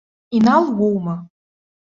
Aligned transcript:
Инал 0.37 0.65
уоума? 0.75 1.15